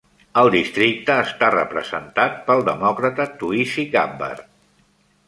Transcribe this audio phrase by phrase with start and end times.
[0.41, 4.49] El districte està representat pel demòcrata Tuisi Gabbard.